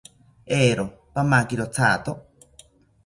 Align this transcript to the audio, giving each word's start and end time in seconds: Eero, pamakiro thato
Eero, 0.61 0.85
pamakiro 1.13 1.65
thato 1.77 2.11